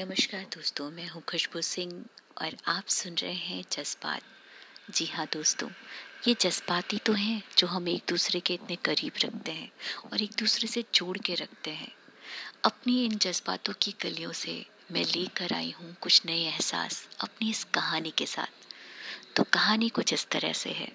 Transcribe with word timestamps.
नमस्कार 0.00 0.44
दोस्तों, 0.44 0.90
मैं 0.90 1.08
हूँ 1.08 1.22
खुशबू 1.28 1.60
सिंह 1.60 1.92
और 2.42 2.56
आप 2.68 2.86
सुन 2.88 3.14
रहे 3.14 3.32
हैं 3.32 3.64
जज्बात। 3.72 4.22
जी 4.90 5.06
हाँ 5.06 5.26
दोस्तों, 5.32 5.68
ये 6.28 6.34
जज्बाती 6.40 6.98
तो 6.98 7.12
हैं 7.12 7.42
जो 7.58 7.66
हम 7.66 7.88
एक 7.88 8.02
दूसरे 8.08 8.40
के 8.40 8.54
इतने 8.54 8.76
करीब 8.76 9.12
रखते 9.24 9.52
हैं 9.52 9.70
और 10.04 10.22
एक 10.22 10.30
दूसरे 10.38 10.68
से 10.68 10.84
जोड़ 10.94 11.18
के 11.18 11.34
रखते 11.34 11.70
हैं। 11.70 11.92
अपनी 12.64 13.04
इन 13.04 13.18
जज्बातों 13.18 13.74
की 13.82 13.94
गलियों 14.02 14.32
से 14.32 14.66
मैं 14.92 15.04
लेकर 15.04 15.52
आई 15.52 15.74
हूँ 15.80 15.94
कुछ 16.00 16.22
नए 16.26 16.40
एहसास 16.40 17.06
अपनी 17.20 17.50
इस 17.50 17.64
कहानी 17.64 18.12
के 18.18 18.26
साथ। 18.26 18.66
तो 19.36 19.42
कहानी 19.42 19.88
कुछ 19.88 20.12
इस 20.12 20.26
तरह 20.28 20.52
से 20.52 20.70
है। 20.70 20.92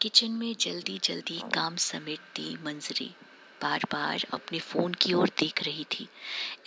किचन 0.00 0.30
में 0.30 0.54
जल्दी 0.60 0.98
जल्दी 1.04 1.40
काम 1.54 1.76
समेटती 1.76 2.56
मंजरी। 2.64 3.14
बार 3.62 3.84
बार 3.92 4.26
अपने 4.32 4.58
फ़ोन 4.58 4.94
की 4.94 5.12
ओर 5.12 5.28
देख 5.28 5.62
रही 5.62 5.84
थी। 5.84 6.08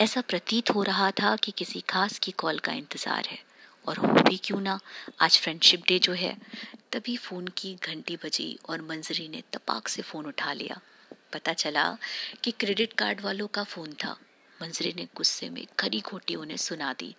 ऐसा 0.00 0.20
प्रतीत 0.20 0.70
हो 0.70 0.82
रहा 0.82 1.10
था 1.10 1.36
कि 1.36 1.52
किसी 1.52 1.80
खास 1.80 2.18
की 2.18 2.32
कॉल 2.32 2.58
का 2.58 2.72
इंतज़ार 2.72 3.26
है। 3.26 3.38
और 3.86 3.98
हो 3.98 4.08
भी 4.08 4.36
क्यों 4.36 4.60
ना? 4.60 4.80
आज 5.20 5.38
फ्रेंडशिप 5.38 5.82
डे 5.88 5.98
जो 5.98 6.12
है, 6.12 6.36
तभी 6.92 7.16
फ़ोन 7.16 7.48
की 7.48 7.74
घंटी 7.74 8.16
बजी 8.16 8.58
और 8.68 8.82
मंजरी 8.82 9.28
ने 9.28 9.42
तपाक 9.52 9.88
से 9.88 10.02
फ़ोन 10.02 10.26
उठा 10.26 10.52
लिया। 10.52 10.80
पता 11.32 11.52
चला 11.52 11.96
कि 12.44 12.50
क्रेडिट 12.50 12.92
कार्ड 12.92 13.20
वालों 13.20 13.46
का 13.46 13.64
फ़ोन 13.64 13.92
था। 13.92 14.16
मंजरी 14.62 14.92
ने 14.96 15.08
गुस्से 15.16 15.50
में 15.50 15.66
खरी 15.78 16.00
खोटी 16.00 16.34
उन्हें 16.34 16.56
सुना 16.56 16.92
दी। 16.92 17.14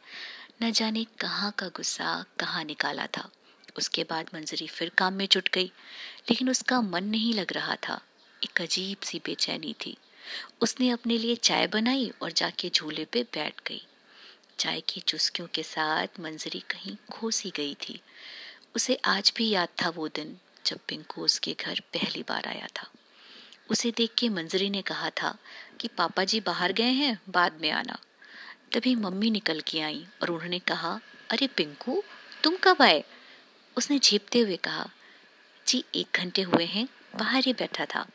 न 0.64 0.72
जाने 0.72 1.04
कहाँ 1.04 1.52
का 1.52 1.68
गुस्सा, 1.68 2.26
कहाँ 2.40 2.64
निकाला 2.64 3.08
था। 3.08 3.30
उसके 3.78 4.04
बाद 4.04 4.30
मंजरी 4.34 4.68
फिर 4.68 4.92
काम 4.98 5.14
में 5.14 5.28
जुट 5.32 5.50
गई, 5.54 5.72
लेकिन 6.30 6.50
उसका 6.50 6.82
मन 6.82 7.04
नहीं 7.04 7.34
लग 7.34 7.54
रहा 7.54 7.76
था। 7.76 8.02
एक 8.46 8.62
अजीब 8.62 8.98
सी 9.04 9.20
बेचैनी 9.26 9.76
थी। 9.86 9.98
उसने 10.62 10.90
अपने 10.90 11.18
लिए 11.18 11.36
चाय 11.36 11.68
बनाई 11.68 12.12
और 12.22 12.32
जाके 12.32 12.70
झूले 12.70 13.06
पे 13.06 13.24
बैठ 13.24 13.54
गई। 13.68 13.88
चाय 14.60 14.82
की 14.82 15.02
चुस्कियों 15.02 15.48
के 15.54 15.64
साथ 15.64 16.08
मंजरी 16.20 16.60
कहीं 16.60 16.98
खो 17.12 17.32
सी 17.32 17.50
गई 17.56 17.74
थी। 17.74 18.02
उसे 18.76 18.96
आज 19.06 19.34
भी 19.36 19.50
याद 19.50 19.70
था 19.82 19.90
वो 19.90 20.08
दिन 20.08 20.38
जब 20.66 20.80
पिंकू 20.88 21.22
उसके 21.22 21.56
घर 21.60 21.80
पहली 21.80 22.24
बार 22.30 22.48
आया 22.48 22.68
था। 22.68 22.88
उसे 23.70 23.92
देख 23.92 24.12
के 24.18 24.30
मंजरी 24.30 24.70
ने 24.70 24.82
कहा 24.82 25.10
था 25.10 25.38
कि 25.80 25.88
पापा 25.88 26.24
जी 26.24 26.40
बाहर 26.40 26.72
गए 26.72 26.92
हैं, 26.92 27.20
बाद 27.30 27.62
में 27.62 27.72
आना। 27.72 27.98
तभी 28.74 28.96
मम्मी 28.96 29.30
निकल 29.30 29.60
के 29.60 29.80
आई 29.80 30.08
और 30.22 30.30
उन्होंने 30.30 30.60
कहा, 30.60 31.00
अरे 31.30 31.48
पिंकू, 31.48 32.04
तुम 32.44 32.58
कब 32.64 32.82
आए? 32.82 33.04
उसने 33.78 34.00
झेपते 34.00 34.40
हुए 34.40 34.56
कहा, 34.56 34.90
जी, 35.68 35.84
एक 35.96 36.08
घंटे 36.16 36.42
हुए 36.42 36.66
हैं, 36.66 36.88
बाहर 37.16 37.44
ही 37.46 37.54
बैठा 37.54 37.86
था। 37.86 38.08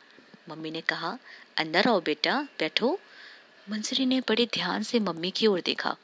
मम्मी 0.50 0.70
ने 0.70 0.80
कहा, 0.80 1.18
अंदर 1.58 1.88
आओ 1.88 2.00
बेटा, 2.00 2.40
बैठो। 2.58 2.98
मंजरी 3.70 4.06
ने 4.06 4.20
बड़े 4.20 4.46
ध्यान 4.46 4.82
से 4.82 5.00
मम्मी 5.00 5.30
की 5.30 5.46
ओर 5.46 5.60
देखा। 5.60 5.96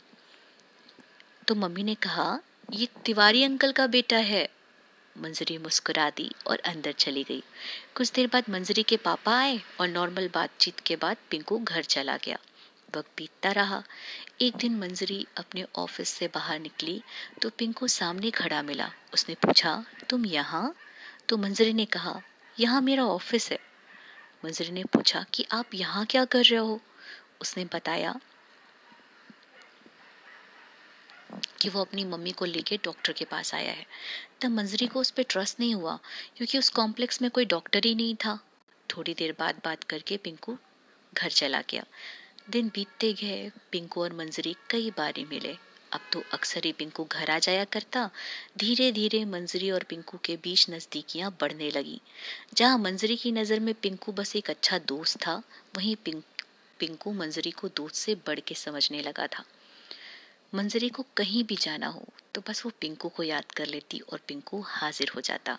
तो 1.48 1.54
मम्मी 1.54 1.82
ने 1.82 1.94
कहा, 1.94 2.40
ये 2.72 2.88
तिवारी 3.04 3.42
अंकल 3.42 3.72
का 3.72 3.86
बेटा 3.86 4.16
है। 4.16 4.48
मंजरी 5.16 5.58
मुस्कुरा 5.58 6.10
दी 6.10 6.30
और 6.46 6.58
अंदर 6.58 6.92
चली 6.92 7.22
गई। 7.22 7.42
कुछ 7.94 8.12
देर 8.12 8.26
बाद 8.26 8.44
मंजरी 8.50 8.82
के 8.82 8.96
पापा 8.96 9.38
आए 9.38 9.60
और 9.80 9.88
नॉर्मल 9.88 10.28
बातचीत 10.34 10.80
के 10.80 10.96
बाद 10.96 11.16
पिंकू 11.30 11.58
घर 11.58 11.82
चला 11.84 12.16
गया। 12.16 12.38
वक्त 12.96 13.10
बीतता 13.16 13.50
रहा। 13.50 13.82
एक 14.40 14.56
दिन 14.56 14.76
मंजरी 14.76 15.26
अपने 15.36 15.64
ऑफ़िस 15.76 16.08
से 16.08 16.26
बाहर 16.26 16.58
निकली 16.60 17.02
तो 17.42 17.50
पिंकू 17.50 17.88
सामने 17.88 18.30
खड़ा 18.30 18.62
मिला। 18.62 18.90
उसने 19.14 19.34
पूछा, 19.34 19.84
तुम 20.10 20.26
यहाँ? 20.26 20.74
तो 21.28 21.36
मंजरी 21.36 21.72
ने 21.72 21.84
कहा, 21.84 22.20
यहाँ 22.60 22.80
मेरा 22.80 23.04
ऑफ़िस 23.04 23.50
है। 23.52 23.58
मंजरी 24.46 24.70
ने 24.70 24.84
पूछा 24.84 25.26
कि 25.34 25.46
आप 25.52 25.74
यहाँ 25.74 26.06
क्या 26.06 26.24
कर 26.24 26.44
रहे 26.44 26.60
हो? 26.60 26.80
उसने 27.40 27.64
बताया 27.64 28.20
कि 31.60 31.68
वो 31.68 31.80
अपनी 31.80 32.04
मम्मी 32.04 32.30
को 32.30 32.44
लेके 32.44 32.76
डॉक्टर 32.76 33.12
के 33.12 33.24
पास 33.24 33.54
आया 33.54 33.72
है। 33.72 33.86
तब 34.40 34.48
मंजरी 34.48 34.86
को 34.86 35.00
उस 35.00 35.10
पर 35.10 35.22
ट्रस्ट 35.22 35.60
नहीं 35.60 35.74
हुआ, 35.74 35.98
क्योंकि 36.36 36.58
उस 36.58 36.68
कॉम्प्लेक्स 36.68 37.22
में 37.22 37.30
कोई 37.30 37.44
डॉक्टर 37.44 37.80
ही 37.84 37.94
नहीं 37.94 38.14
था। 38.14 38.38
थोड़ी 38.90 39.14
देर 39.14 39.36
बाद 39.38 39.60
बात 39.64 39.84
करके 39.84 40.16
पिंकू 40.16 40.58
घर 41.14 41.30
चला 41.30 41.60
गया। 41.60 41.84
दिन 42.50 42.68
बीतते 42.68 43.12
गए, 43.12 43.52
पिंकू 43.72 44.02
और 44.02 44.12
मंजरी 44.12 44.56
कई 44.70 44.90
बार 44.90 45.14
मिले। 45.28 45.56
अब 45.96 46.08
तो 46.12 46.22
अक्सर 46.32 46.64
ही 46.64 46.72
पिंकू 46.72 47.04
घर 47.04 47.30
आ 47.30 47.38
जाया 47.38 47.64
करता। 47.64 48.10
धीरे 48.58 48.90
धीरे 48.92 49.24
मंजरी 49.24 49.70
और 49.70 49.82
पिंकू 49.82 50.18
के 50.24 50.36
बीच 50.36 50.68
नजदीकियाँ 50.70 51.30
बढ़ने 51.40 51.70
लगी। 51.70 52.00
जहाँ 52.54 52.78
मंजरी 52.78 53.16
की 53.16 53.32
नज़र 53.32 53.60
में 53.60 53.74
पिंकू 53.74 54.12
बस 54.12 54.34
एक 54.36 54.50
अच्छा 54.50 54.78
दोस्त 54.88 55.18
था 55.18 55.42
वहीं 55.76 55.96
पिंक, 56.04 57.08
मंजरी 57.08 57.50
को 57.50 57.68
दोस्त 57.68 57.94
से 57.94 58.14
बढ़ 58.26 58.40
के 58.40 58.54
समझने 58.54 59.02
लगा 59.02 59.26
था। 59.28 59.44
मंजरी 60.52 60.88
को 60.88 61.04
कहीं 61.16 61.44
भी 61.44 61.56
जाना 61.56 61.86
हो 61.88 62.04
तो 62.34 62.40
बस 62.48 62.64
वो 62.64 62.72
पिंकू 62.80 63.08
को 63.08 63.22
याद 63.22 63.52
कर 63.52 63.66
लेती 63.66 63.98
और 64.02 64.20
पिंकू 64.28 64.60
हाजिर 64.66 65.12
हो 65.16 65.20
जाता। 65.20 65.58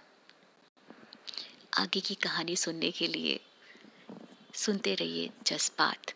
आगे 1.78 2.00
की 2.00 2.16
कहानी 2.16 2.56
सुनने 2.58 2.92
के 2.92 3.08
लिए 3.08 3.40
सुनते 4.56 4.96
रहिए 4.96 5.30
जज्बात 5.48 6.14